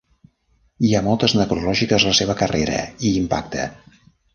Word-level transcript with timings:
Hi 0.87 0.93
ha 0.93 1.01
moltes 1.09 1.37
necrològiques 1.41 2.07
a 2.09 2.13
la 2.15 2.19
seva 2.23 2.41
carrera 2.43 2.83
i 3.11 3.17
impacte. 3.23 3.73